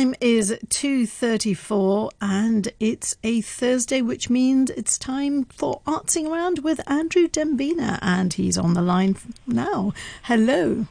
[0.00, 6.80] time is 2.34 and it's a Thursday, which means it's time for Artsing Around with
[6.90, 9.16] Andrew Dembina and he's on the line
[9.46, 9.92] now.
[10.22, 10.86] Hello.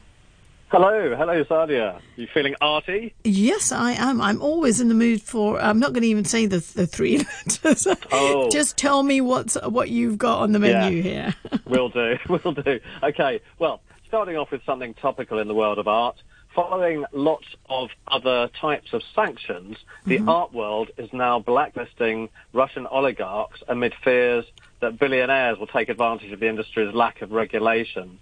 [0.68, 2.00] Hello, hello, Sadia.
[2.14, 3.12] You feeling arty?
[3.24, 4.20] Yes, I am.
[4.20, 5.60] I'm always in the mood for.
[5.60, 7.88] I'm not going to even say the the three letters.
[8.12, 8.48] Oh.
[8.50, 11.02] Just tell me what's what you've got on the menu Yeah.
[11.02, 11.34] here.
[11.66, 12.78] Will do, will do.
[13.02, 16.22] Okay, well, starting off with something topical in the world of art.
[16.68, 20.28] Following lots of other types of sanctions, the mm-hmm.
[20.28, 24.44] art world is now blacklisting Russian oligarchs amid fears
[24.80, 28.18] that billionaires will take advantage of the industry's lack of regulation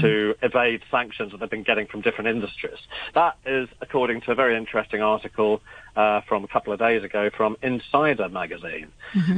[0.00, 2.78] to evade sanctions that they've been getting from different industries.
[3.14, 5.62] That is according to a very interesting article
[5.96, 8.88] uh, from a couple of days ago from Insider magazine.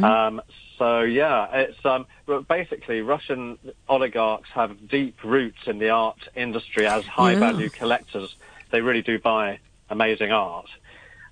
[0.05, 0.43] Um,
[0.79, 2.07] so yeah, it's um,
[2.49, 8.35] basically Russian oligarchs have deep roots in the art industry as high-value collectors.
[8.71, 10.67] They really do buy amazing art.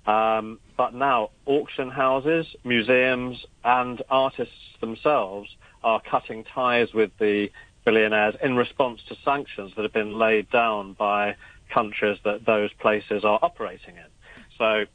[0.05, 5.49] Um, but now auction houses, museums, and artists themselves
[5.83, 7.49] are cutting ties with the
[7.85, 11.35] billionaires in response to sanctions that have been laid down by
[11.73, 14.05] countries that those places are operating in.
[14.57, 14.85] So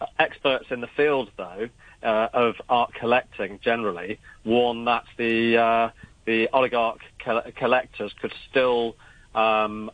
[0.00, 1.68] uh, experts in the field, though,
[2.02, 5.90] uh, of art collecting generally warn that the uh,
[6.24, 8.96] the oligarch col- collectors could still
[9.34, 9.90] um,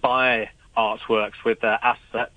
[0.00, 2.32] buy artworks with their assets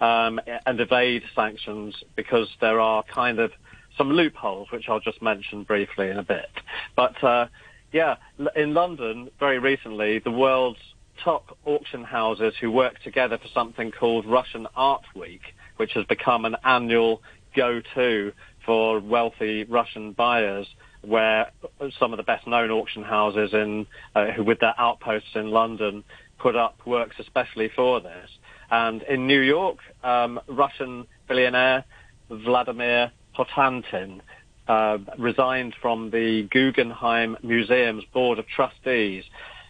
[0.00, 3.52] um, and evade sanctions because there are kind of
[3.96, 6.50] some loopholes, which I'll just mention briefly in a bit.
[6.96, 7.46] But uh,
[7.92, 8.16] yeah,
[8.56, 10.80] in London, very recently, the world's
[11.22, 15.42] top auction houses who work together for something called Russian Art Week,
[15.76, 17.22] which has become an annual
[17.54, 18.32] go-to
[18.66, 20.66] for wealthy Russian buyers
[21.02, 21.50] where
[21.98, 26.02] some of the best known auction houses in uh, with their outposts in London
[26.38, 28.30] put up works especially for this.
[28.70, 31.84] And in New York, um, Russian billionaire
[32.30, 34.20] Vladimir Potanin
[34.68, 39.24] uh, resigned from the Guggenheim Museum's board of trustees.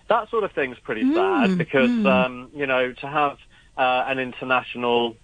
[0.08, 3.38] That sort of thing's pretty sad because um, you know to have
[3.76, 5.16] uh, an international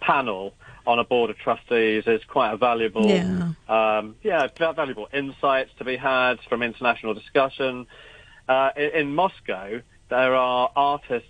[0.00, 0.54] panel
[0.86, 3.52] on a board of trustees is quite a valuable Yeah.
[3.68, 7.86] um, yeah, valuable insights to be had from international discussion.
[8.48, 11.28] Uh, in, in Moscow, there are artists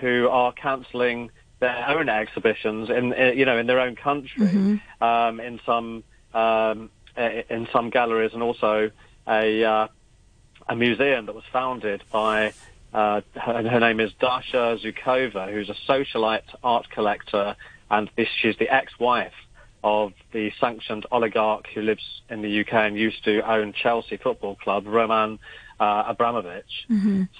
[0.00, 1.30] who are cancelling
[1.60, 6.90] their own exhibitions in, in you know in their own country, um, in some um,
[7.16, 8.90] in some galleries, and also
[9.28, 9.88] a uh,
[10.68, 12.52] a museum that was founded by
[12.92, 17.56] uh, her, her name is Dasha Zhukova, who's a socialite art collector,
[17.90, 19.34] and this, she's the ex-wife
[19.82, 24.56] of the sanctioned oligarch who lives in the UK and used to own Chelsea Football
[24.56, 25.38] Club, Roman
[25.80, 26.86] uh, Abramovich.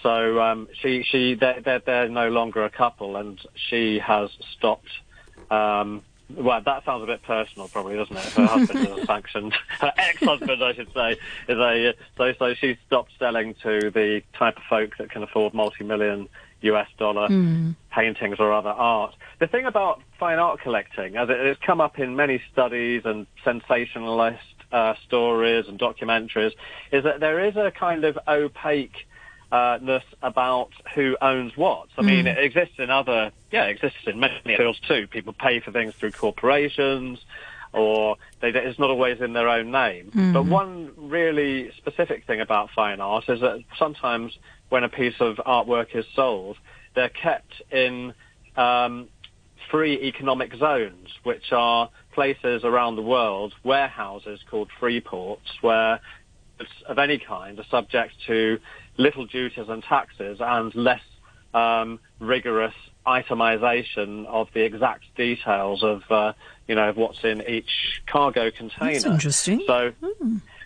[0.02, 4.90] So um, she she they're, they're they're no longer a couple, and she has stopped.
[5.50, 6.02] Um,
[6.36, 8.24] well, that sounds a bit personal, probably, doesn't it?
[8.24, 11.12] Her husband is a sanctioned, her ex-husband, I should say,
[11.48, 15.54] is a so so she stopped selling to the type of folk that can afford
[15.54, 16.28] multi-million
[16.62, 17.26] US dollar
[17.90, 19.14] paintings or other art.
[19.38, 23.26] The thing about fine art collecting, as it has come up in many studies and
[23.44, 24.38] sensationalist
[24.72, 26.52] uh, stories and documentaries,
[26.92, 29.06] is that there is a kind of opaque
[29.52, 31.88] uh, ness about who owns what.
[31.98, 35.06] I mean, it exists in other, yeah, it exists in many fields too.
[35.08, 37.18] People pay for things through corporations,
[37.72, 40.10] or they, it's not always in their own name.
[40.32, 44.38] But one really specific thing about fine art is that sometimes
[44.68, 46.56] when a piece of artwork is sold,
[46.94, 48.14] they're kept in
[48.56, 49.08] um,
[49.70, 56.00] free economic zones, which are places around the world, warehouses called free ports, where
[56.58, 58.58] goods of any kind are subject to
[58.96, 61.02] little duties and taxes and less
[61.54, 62.74] um, rigorous
[63.06, 66.32] itemization of the exact details of, uh,
[66.68, 68.92] you know, of what's in each cargo container.
[68.92, 69.64] That's interesting.
[69.66, 69.92] So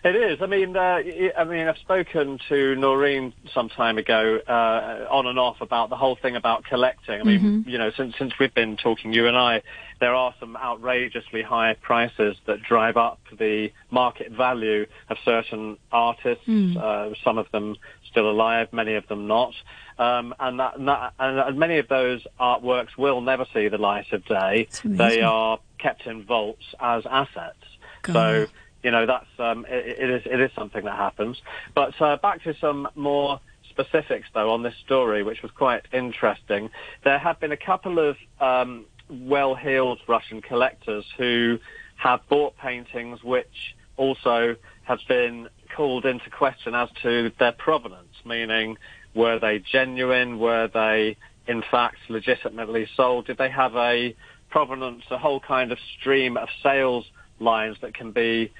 [0.04, 0.42] it is.
[0.42, 1.00] I mean, uh,
[1.36, 5.96] I mean, I've spoken to Noreen some time ago, uh, on and off about the
[5.96, 7.20] whole thing about collecting.
[7.20, 9.62] I mean, you know, since since we've been talking, you and I,
[10.00, 16.44] there are some outrageously high prices that drive up the market value of certain artists.
[16.76, 17.76] Uh, some of them
[18.10, 19.54] still alive, many of them not.
[19.98, 24.12] Um, and, that, and, that, and many of those artworks will never see the light
[24.12, 24.68] of day.
[24.84, 27.56] They are kept in vaults as assets.
[28.02, 28.12] God.
[28.12, 28.46] So
[28.84, 31.40] you know that's um, it, it is it is something that happens.
[31.74, 33.40] But uh, back to some more
[33.70, 36.70] specifics though on this story, which was quite interesting.
[37.02, 41.58] There have been a couple of um, well-heeled Russian collectors who
[41.96, 48.76] have bought paintings which also have been called into question as to their provenance, meaning
[49.14, 50.38] were they genuine?
[50.38, 51.16] Were they
[51.46, 53.26] in fact legitimately sold?
[53.26, 54.14] Did they have a
[54.50, 57.06] provenance, a whole kind of stream of sales
[57.40, 58.52] lines that can be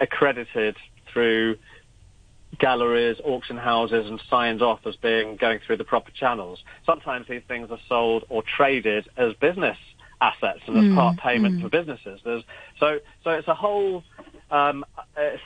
[0.00, 0.76] accredited
[1.12, 1.56] through
[2.58, 6.62] galleries, auction houses, and signed off as being going through the proper channels.
[6.84, 9.78] Sometimes these things are sold or traded as business
[10.20, 12.20] assets and as Mm, part payment for businesses.
[12.24, 12.42] There's,
[12.78, 14.04] so, so it's a whole
[14.50, 14.84] um,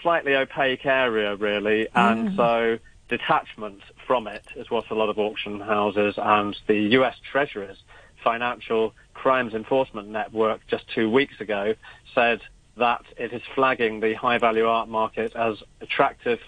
[0.02, 2.78] slightly opaque area, really, and so
[3.08, 7.14] detachment from it is what a lot of auction houses and the U.S.
[7.30, 7.76] Treasury's
[8.24, 11.74] Financial Crimes Enforcement Network just two weeks ago
[12.14, 12.40] said
[12.76, 16.40] that it is flagging the high-value art market as attractive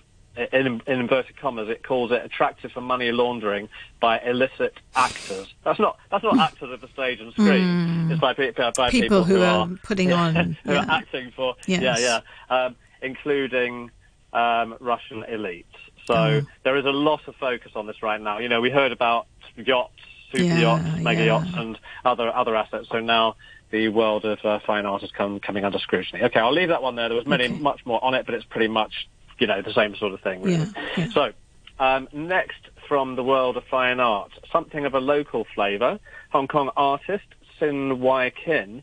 [0.53, 3.71] in, in inverted commas, it calls it attractive for money laundering
[4.01, 5.55] by illicit actors.
[5.65, 8.11] That's not that's not actors of the stage and screen.
[8.11, 10.35] It's by, pe- by People who are are putting on,
[10.65, 10.81] who yeah.
[10.85, 11.81] are acting for Yes.
[11.81, 12.21] yeah
[12.51, 13.91] yeah, um, including
[14.35, 15.65] um, Russian elites.
[16.07, 16.41] So Oh.
[16.65, 18.39] there is a lot of focus on this right now.
[18.39, 19.27] You know, we heard about
[19.57, 19.93] yachts,
[20.31, 21.27] super Yeah, yachts, mega yeah.
[21.41, 22.89] yachts, and other other assets.
[22.91, 23.37] So now
[23.71, 26.23] the world of uh, fine art is come, coming under scrutiny.
[26.23, 27.09] Okay, I'll leave that one there.
[27.09, 27.59] There was many Okay.
[27.59, 29.09] much more on it, but it's pretty much
[29.39, 30.43] you know the same sort of thing.
[30.43, 30.57] Really.
[30.59, 31.09] Yeah, yeah.
[31.13, 31.33] So
[31.79, 35.99] um, next from the world of fine art, something of a local flavour.
[36.31, 37.25] Hong Kong artist
[37.59, 38.83] Sin Wai Kin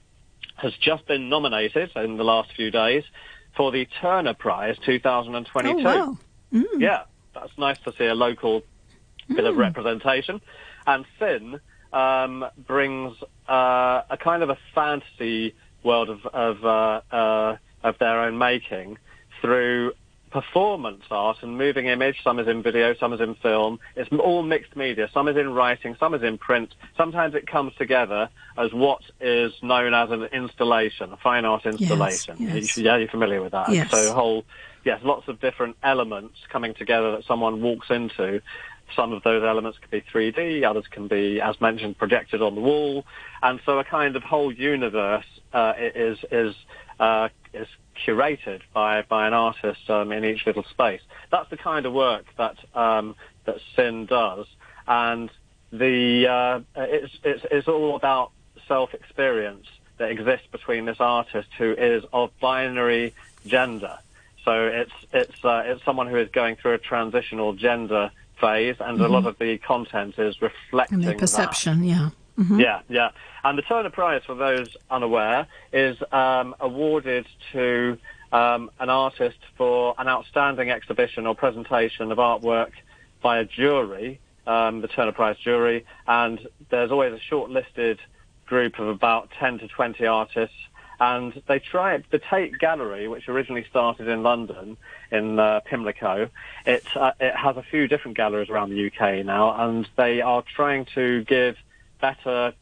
[0.55, 3.03] has just been nominated in the last few days
[3.55, 5.79] for the Turner Prize 2022.
[5.87, 6.17] Oh,
[6.51, 6.67] wow.
[6.77, 7.03] Yeah,
[7.33, 8.63] that's nice to see a local
[9.27, 10.41] bit of representation.
[10.85, 11.59] And Sin
[11.93, 13.15] um, brings
[13.47, 15.53] uh, a kind of a fantasy
[15.83, 18.97] world of of, uh, uh, of their own making
[19.41, 19.93] through
[20.31, 22.15] performance art and moving image.
[22.23, 23.79] Some is in video, some is in film.
[23.95, 25.07] It's all mixed media.
[25.13, 26.73] Some is in writing, some is in print.
[26.97, 32.37] Sometimes it comes together as what is known as an installation, a fine art installation.
[32.39, 32.75] yes.
[32.77, 33.69] You- Yeah, you're familiar with that.
[33.69, 33.91] Yes.
[33.91, 34.43] So whole,
[34.83, 38.41] yes, lots of different elements coming together that someone walks into.
[38.95, 42.61] Some of those elements can be 3D, others can be, as mentioned, projected on the
[42.61, 43.05] wall,
[43.41, 46.55] and so a kind of whole universe uh, is is
[46.99, 47.67] uh, is
[48.05, 51.01] curated by by an artist um, in each little space.
[51.31, 54.45] That's the kind of work that um, that Sin does,
[54.87, 55.29] and
[55.71, 58.31] the uh, it's, it's it's all about
[58.67, 59.67] self experience
[59.97, 63.13] that exists between this artist who is of binary
[63.45, 63.97] gender.
[64.45, 68.11] So it's it's uh, it's someone who is going through a transitional gender
[68.43, 71.19] phase, and a lot of the content is reflecting And their that.
[71.19, 72.09] perception, yeah.
[72.49, 73.09] Yeah, yeah.
[73.43, 77.97] And the Turner Prize, for those unaware, is um, awarded to
[78.31, 82.71] um, an artist for an outstanding exhibition or presentation of artwork
[83.21, 86.39] by a jury, um, the Turner Prize jury, and
[86.71, 87.99] there's always a shortlisted
[88.47, 90.55] group of about 10 to 20 artists.
[91.03, 94.77] And they try the Tate Gallery, which originally started in London,
[95.11, 96.29] in uh, Pimlico.
[96.65, 100.41] It uh, it has a few different galleries around the UK now, and they are
[100.55, 101.57] trying to give
[101.99, 102.53] better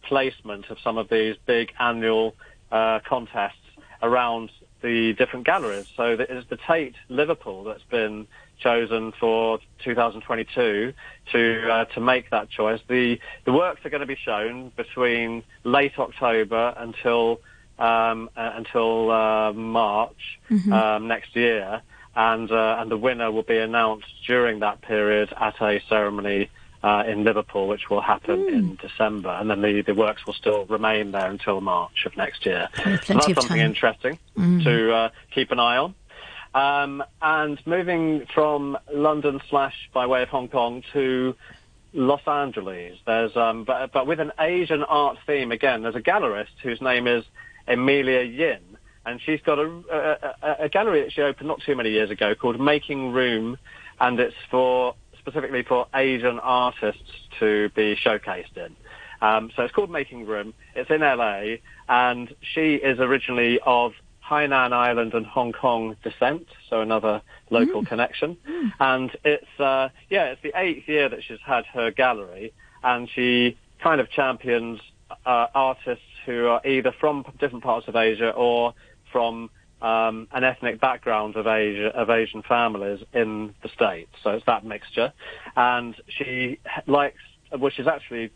[0.00, 2.34] placement of some of these big annual
[2.72, 3.68] uh, contests
[4.02, 4.50] around
[4.80, 5.86] the different galleries.
[5.94, 8.26] So it is the Tate Liverpool that's been
[8.60, 10.94] chosen for 2022
[11.32, 12.80] to uh, to make that choice.
[12.88, 17.42] The the works are going to be shown between late October until
[17.80, 20.38] um, uh, until uh, March
[20.72, 21.82] um, next year,
[22.14, 26.50] and uh, and the winner will be announced during that period at a ceremony
[26.82, 30.64] uh, in Liverpool, which will happen in December, and then the, the works will still
[30.66, 32.68] remain there until March of next year.
[32.74, 33.58] So that's something time.
[33.58, 35.94] interesting to uh, keep an eye on.
[36.52, 41.36] Um, and moving from London slash by way of Hong Kong to
[41.92, 45.82] Los Angeles, there's um, but but with an Asian art theme again.
[45.82, 47.24] There's a gallerist whose name is
[47.66, 48.60] Emilia Yin,
[49.06, 52.10] and she's got a, a, a, a gallery that she opened not too many years
[52.10, 53.58] ago called Making Room,
[54.00, 58.74] and it's for specifically for Asian artists to be showcased in.
[59.22, 60.54] Um, so it's called Making Room.
[60.74, 61.56] It's in LA,
[61.88, 63.92] and she is originally of
[64.30, 68.36] Hainan Island and Hong Kong descent, so another local connection.
[68.78, 72.52] And it's uh, yeah, it's the eighth year that she's had her gallery,
[72.82, 74.80] and she kind of champions
[75.30, 78.74] uh, artists who are either from different parts of Asia or
[79.12, 79.48] from
[79.80, 84.10] um, an ethnic background of Asia of Asian families in the states.
[84.24, 85.12] So it's that mixture,
[85.56, 86.58] and she
[86.88, 87.22] likes,
[87.56, 88.32] which is actually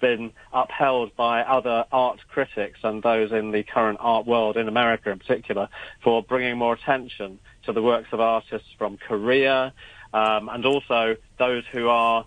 [0.00, 5.10] been upheld by other art critics and those in the current art world in America
[5.10, 5.68] in particular
[6.04, 9.74] for bringing more attention to the works of artists from Korea
[10.14, 12.24] um, and also those who are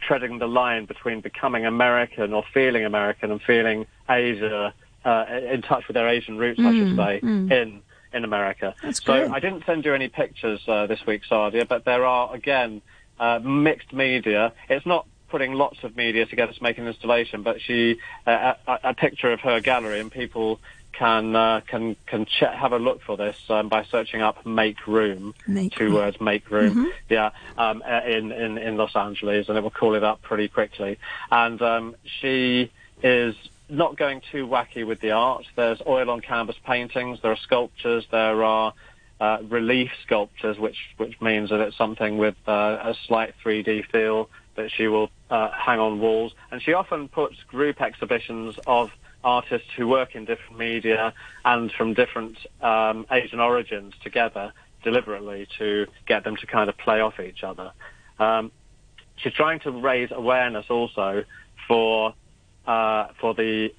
[0.00, 5.86] treading the line between becoming American or feeling American and feeling Asia uh, in touch
[5.88, 7.82] with their Asian roots, I should say, in
[8.12, 8.74] in America.
[8.82, 9.32] That's so.
[9.32, 12.82] I didn't send you any pictures uh, this week, Sadia, but there are again
[13.18, 14.52] uh, mixed media.
[14.68, 18.78] It's not putting lots of media together to make an installation, but she uh, a,
[18.84, 20.60] a picture of her gallery, and people
[20.92, 24.86] can uh, can can ch- have a look for this um, by searching up "make
[24.86, 25.94] room." Make two room.
[25.94, 29.94] words, "make room." Yeah, um, uh, in, in in Los Angeles, and it will call
[29.94, 30.98] it up pretty quickly.
[31.30, 32.70] And um, she
[33.02, 33.34] is
[33.68, 35.44] not going too wacky with the art.
[35.56, 37.20] There's oil on canvas paintings.
[37.22, 38.06] There are sculptures.
[38.10, 38.74] There are
[39.20, 44.28] uh, relief sculptures, which which means that it's something with uh, a slight 3D feel
[44.56, 46.32] that she will uh, hang on walls.
[46.50, 48.90] And she often puts group exhibitions of
[49.22, 51.12] artists who work in different media
[51.44, 57.00] and from different um, Asian origins together deliberately to get them to kind of play
[57.00, 57.72] off each other.
[58.18, 58.50] Um,
[59.16, 61.24] she's trying to raise awareness also
[61.68, 62.14] for
[62.66, 63.70] uh, for the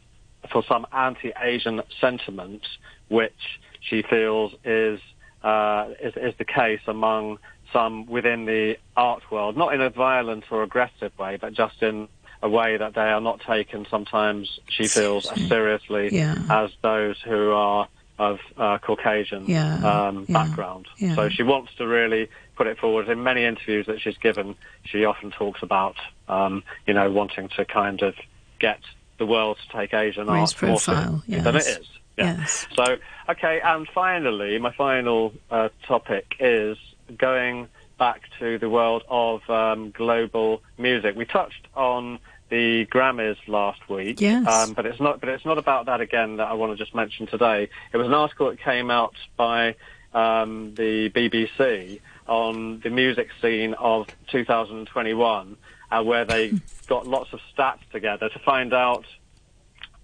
[0.51, 2.65] for some anti-Asian sentiment,
[3.09, 4.99] which she feels is
[5.43, 7.37] uh, is, is the case among
[7.73, 12.07] some within the art world, not in a violent or aggressive way, but just in
[12.41, 16.35] a way that they are not taken sometimes, she feels, as seriously Yeah.
[16.49, 17.87] as those who are
[18.19, 20.87] of uh, Caucasian Yeah, um, background.
[21.15, 23.09] So she wants to really put it forward.
[23.09, 25.95] In many interviews that she's given, she often talks about,
[26.27, 28.13] um, you know, wanting to kind of
[28.59, 28.79] get
[29.17, 31.79] the world to take Asian Raise art more profile, seriously than it yes.
[32.17, 32.37] Yeah.
[32.39, 32.67] Yes.
[32.75, 32.97] So,
[33.29, 36.77] okay, and finally, my final uh, topic is
[37.17, 37.67] going
[37.97, 41.15] back to the world of um, global music.
[41.15, 42.19] We touched on
[42.51, 44.45] the Grammys last week, Yes.
[44.45, 45.19] um, but it's not.
[45.21, 47.69] But it's not about that again that I want to just mention today.
[47.93, 49.75] It was an article that came out by
[50.13, 55.57] um, the BBC on the music scene of 2021,
[55.91, 56.53] uh, where they
[56.87, 59.05] got lots of stats together to find out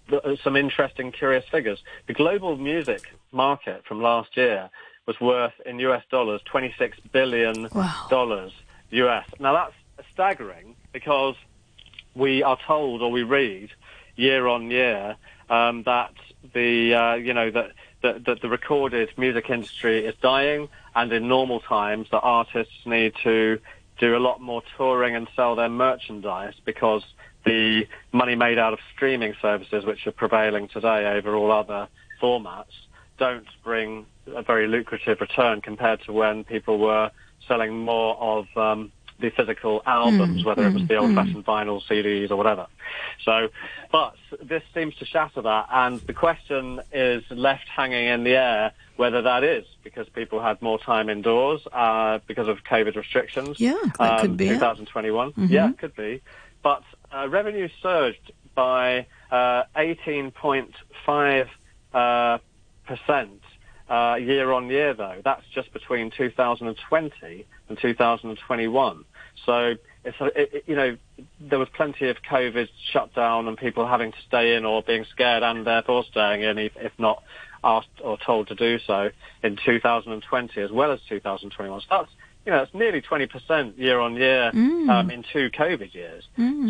[0.10, 1.80] th- uh, some interesting, curious figures.
[2.08, 4.70] The global music market from last year
[5.06, 8.08] was worth in US dollars 26 billion Wow.
[8.10, 8.54] dollars
[8.92, 9.26] US.
[9.38, 11.36] Now that's staggering because
[12.18, 13.70] we are told or we read
[14.16, 15.16] year on year
[15.50, 16.14] um, that
[16.54, 17.72] the uh, you know that
[18.02, 23.14] that that the recorded music industry is dying, and in normal times the artists need
[23.24, 23.60] to
[24.00, 27.04] do a lot more touring and sell their merchandise because
[27.46, 31.88] the money made out of streaming services, which are prevailing today over all other
[32.22, 32.66] formats,
[33.18, 34.06] don't bring
[34.36, 37.10] a very lucrative return compared to when people were
[37.48, 42.36] selling more of um, the physical albums, whether it was the old-fashioned vinyl CDs or
[42.36, 42.68] whatever.
[43.24, 43.50] So,
[43.92, 48.74] but this seems to shatter that, and the question is left hanging in the air
[48.98, 53.60] whether that is because people had more time indoors uh, because of COVID restrictions.
[53.60, 54.54] Yeah, that could be it.
[54.56, 55.34] 2021.
[55.38, 56.22] Yeah, it could be.
[56.64, 56.84] But
[57.16, 61.48] uh, revenue surged by uh, 18.5
[61.94, 62.38] uh,
[62.86, 63.42] percent
[63.90, 65.22] uh, year on year, though.
[65.24, 69.06] That's just between 2020 and 2021.
[69.46, 70.98] So it's a, it, you know
[71.40, 75.44] there was plenty of COVID shutdown and people having to stay in or being scared
[75.44, 77.24] and therefore staying in, if, if not
[77.64, 79.10] asked or told to do so
[79.44, 81.82] in 2020 as well as 2021.
[81.82, 82.10] So that's
[82.46, 84.52] you know it's nearly 20% year on year
[84.90, 86.24] um, in two COVID years.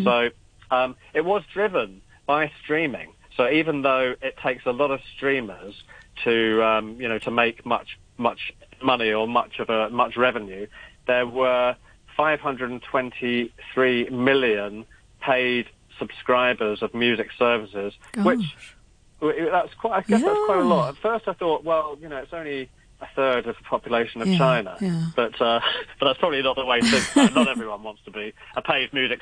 [0.04, 0.30] So
[0.76, 3.14] um, it was driven by streaming.
[3.38, 5.76] So even though it takes a lot of streamers
[6.24, 8.52] to um, you know to make much much
[8.82, 10.68] money or much of a much revenue,
[11.06, 11.76] there were
[12.18, 14.86] 523 million
[15.22, 15.68] paid
[16.00, 18.76] subscribers of music services, which Gosh.
[19.22, 19.98] well, That's quite.
[19.98, 20.96] I guess that's quite a lot.
[20.96, 24.28] At first, I thought, well, you know, it's only a third of the population of
[24.28, 25.08] Yeah, China, yeah.
[25.16, 25.60] but uh,
[26.00, 27.36] but that's probably not the way to think.
[27.36, 29.22] Not everyone wants to be a paid music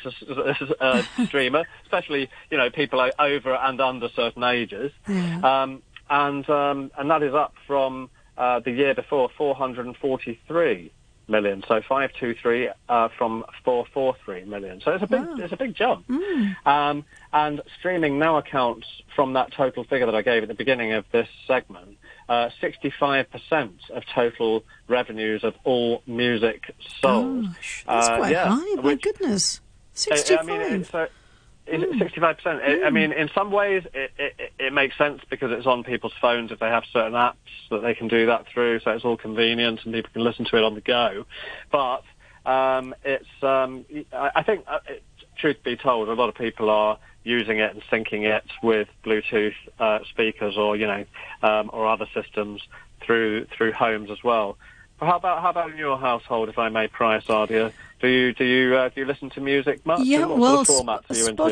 [0.80, 4.92] uh, streamer, especially you know people over and under certain ages.
[5.08, 5.40] Yeah.
[5.64, 10.92] Um, and um, and that is up from uh, the year before, 443
[11.28, 11.64] million.
[11.68, 14.82] So 523 uh, from 443 million.
[14.82, 15.36] So it's a big Wow.
[15.40, 16.06] it's a big jump.
[16.66, 17.04] Um,
[17.34, 21.06] and streaming now accounts from that total figure that I gave at the beginning of
[21.12, 21.98] this segment.
[22.28, 27.46] Uh, 65% of total revenues of all music sold.
[27.46, 28.76] Gosh, that's Uh, quite yeah, high.
[28.76, 29.62] My which- goodness.
[29.94, 30.40] 65.
[30.40, 31.08] I mean, it's, uh,
[31.68, 32.62] it's 65%.
[32.64, 36.14] I- I mean, in some ways, it, it, it makes sense because it's on people's
[36.20, 37.36] phones if they have certain apps
[37.70, 40.58] that they can do that through, so it's all convenient and people can listen to
[40.58, 41.26] it on the go.
[41.72, 42.04] But
[42.46, 45.04] um, it's, um, I I think, uh, it,
[45.38, 49.56] truth be told, a lot of people are using it and syncing it with Bluetooth
[49.80, 51.04] uh, speakers or, you know,
[51.44, 52.62] um, or other systems
[53.02, 54.58] through through homes as well.
[55.00, 57.74] But how about how about in your household, if I may pry, Sadia?
[58.00, 60.02] Do you do you uh, do you listen to music much?
[60.06, 61.44] yeah, well, sort of formats are you Sp- into?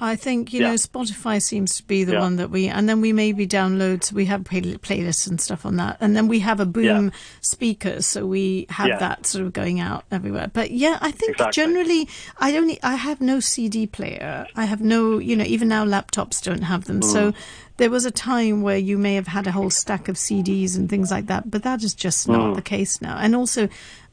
[0.00, 0.68] I think you Yeah.
[0.70, 2.20] know Spotify seems to be the Yeah.
[2.20, 4.02] one that we, and then we maybe download.
[4.04, 6.84] So we have play, playlists and stuff on that, and then we have a boom
[7.06, 7.10] Yeah.
[7.42, 10.50] speaker, so we have that sort of going out everywhere.
[10.52, 11.52] But yeah, I think Exactly.
[11.62, 14.46] generally, I only I have no CD player.
[14.56, 17.00] I have no, you know, even now laptops don't have them.
[17.00, 17.12] Mm.
[17.12, 17.32] So
[17.76, 20.88] there was a time where you may have had a whole stack of CDs and
[20.88, 22.32] things like that, but that is just Mm.
[22.32, 23.16] not the case now.
[23.18, 23.68] And also.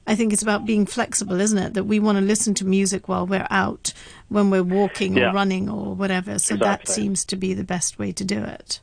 [0.08, 1.74] I think it's about being flexible, isn't it?
[1.74, 3.94] That we want to listen to music while we're out,
[4.30, 5.32] when we're walking or Yeah.
[5.34, 6.40] running or whatever.
[6.40, 8.80] So that seems to be the best way to do it.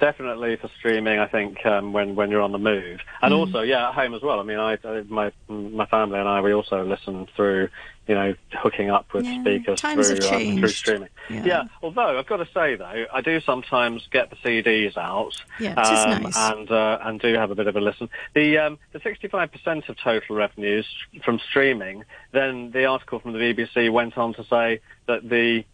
[0.00, 3.36] Definitely for streaming, I think um, when when you're on the move, and Mm.
[3.36, 4.40] also yeah, at home as well.
[4.40, 7.68] I mean, I, I my my family and I we also listen through,
[8.06, 11.08] you know, hooking up with Yeah, speakers through um, through streaming.
[11.30, 11.64] Yeah.
[11.82, 15.32] Although I've got to say though, I do sometimes get the CDs out.
[15.58, 16.36] Yeah, um, nice.
[16.36, 18.08] and uh, and do have a bit of a listen.
[18.34, 20.86] The um, the 65% of total revenues
[21.24, 22.04] from streaming.
[22.32, 25.64] Then the article from the BBC went on to say that the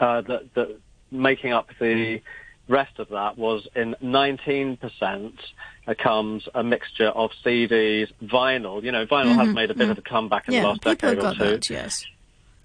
[0.00, 2.20] uh, that, that making up the
[2.68, 5.32] rest of that was in 19%
[5.86, 8.82] uh, comes a mixture of CDs, vinyl.
[8.82, 10.56] You know, vinyl has made a bit of a comeback in Mm-hmm.
[10.56, 11.38] yeah, the last decade or two.
[11.56, 11.70] that.
[11.70, 12.04] Yes.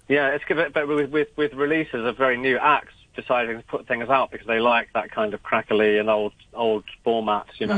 [0.07, 3.87] Yeah, it's good, but with, with with releases of very new acts deciding to put
[3.87, 7.75] things out because they like that kind of crackly and old old formats, you know,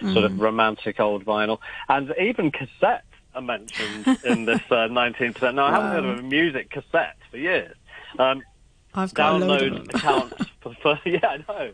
[0.00, 1.58] Mm, sort of romantic old vinyl,
[1.88, 3.02] and even cassettes
[3.34, 5.54] are mentioned in this uh, 19%.
[5.54, 7.74] Now, I haven't heard of a music cassette for years.
[8.18, 8.42] Um,
[8.92, 9.90] I've got a load
[10.60, 11.72] for, for yeah, I know.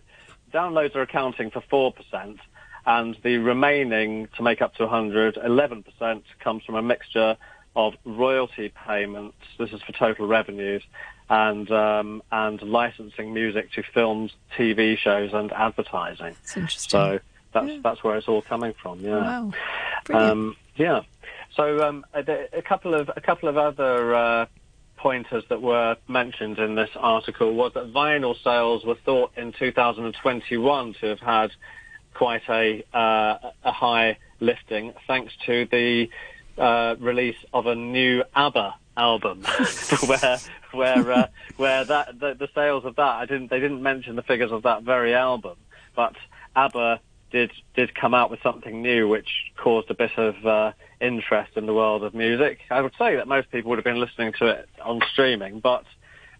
[0.52, 2.38] Downloads are accounting for four percent,
[2.86, 7.36] and the remaining to make up to 100, 11 percent comes from a mixture
[7.74, 9.36] of royalty payments.
[9.58, 10.82] This is for total revenues.
[11.28, 16.36] And um, and licensing music to films, TV shows, and advertising.
[16.44, 16.88] It's interesting.
[16.88, 17.18] So
[17.52, 17.78] that's Yeah.
[17.82, 19.00] that's where it's all coming from.
[19.00, 19.50] Yeah.
[20.08, 20.30] wow.
[20.30, 21.00] Um, yeah.
[21.56, 24.46] So um, a, a couple of a couple of other uh,
[25.06, 30.94] pointers that were mentioned in this article was that vinyl sales were thought in 2021
[31.00, 31.52] to have had
[32.12, 36.08] quite a uh, a high lifting thanks to the
[36.58, 39.44] uh, release of a new ABBA album,
[40.06, 40.38] where
[40.72, 44.22] where uh, where that the, the sales of that I didn't they didn't mention the
[44.22, 45.56] figures of that very album,
[45.94, 46.16] but
[46.56, 51.52] ABBA did did come out with something new which caused a bit of uh, interest
[51.56, 52.58] in the world of music.
[52.70, 55.84] I would say that most people would have been listening to it on streaming, but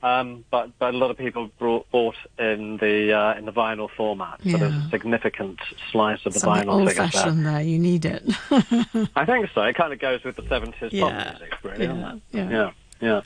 [0.03, 3.89] um, but but a lot of people brought, bought in the uh, in the vinyl
[3.97, 4.41] format.
[4.43, 4.87] So there's Yeah.
[4.87, 5.59] a significant
[5.91, 7.23] slice of the Something vinyl old figures there.
[7.23, 7.63] fashioned there.
[7.63, 8.23] You need it.
[9.17, 9.63] I think so.
[9.63, 11.01] It kind of goes with the 70s Yeah.
[11.03, 12.51] pop music, really, Yeah, yeah.
[12.51, 13.21] yeah, yeah.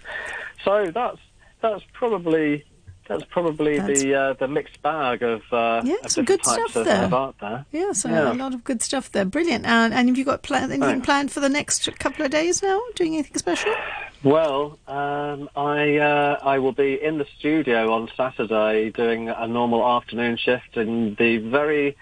[0.64, 1.18] So that's
[1.60, 2.64] that's probably
[3.10, 6.76] that's probably That's- the uh, the mixed bag of, uh, Yeah, of some good stuff
[6.76, 7.04] of, there.
[7.04, 7.66] of art there.
[7.72, 8.32] yeah, so Yeah.
[8.32, 9.24] a lot of good stuff there.
[9.24, 9.66] Brilliant.
[9.66, 11.04] And, and have you got anything Thanks.
[11.04, 12.80] planned for the next couple of days now?
[12.94, 13.74] Doing anything special?
[14.22, 19.84] Well, um, I uh, I will be in the studio on Saturday doing a normal
[19.96, 21.96] afternoon shift in the very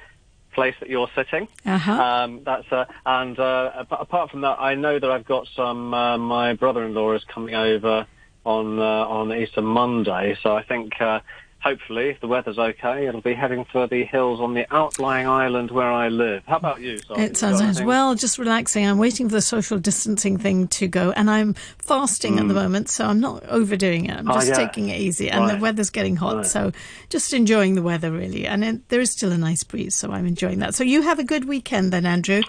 [0.52, 1.46] place that you're sitting.
[1.64, 1.92] Uh-huh.
[1.92, 5.94] Um, that's uh, and uh, apart from that, I know that I've got some.
[5.94, 8.06] Uh, my brother-in-law is coming over
[8.48, 8.82] on uh,
[9.18, 11.00] on Easter Monday, so I think.
[11.00, 11.20] Uh,
[11.60, 15.72] Hopefully, if the weather's okay, it'll be heading for the hills on the outlying island
[15.72, 16.44] where I live.
[16.46, 17.24] How about you, Simon?
[17.24, 17.80] It sounds nice.
[17.82, 18.86] Well, just relaxing.
[18.86, 22.88] I'm waiting for the social distancing thing to go, and I'm fasting at the moment,
[22.90, 24.16] so I'm not overdoing it.
[24.18, 24.30] I'm Hmm.
[24.30, 24.54] Oh, just yeah.
[24.54, 26.46] taking it easy, and the weather's getting hot, Right.
[26.46, 26.70] so
[27.10, 28.46] just enjoying the weather really.
[28.46, 30.76] And it, there is still a nice breeze, so I'm enjoying that.
[30.76, 32.42] So you have a good weekend then, Andrew.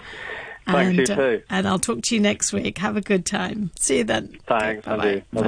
[0.66, 1.42] Thanks, and, you too.
[1.50, 2.78] and I'll talk to you next week.
[2.78, 3.72] Have a good time.
[3.76, 4.38] See you then.
[4.46, 4.86] Thanks.
[4.86, 5.24] Bye-bye.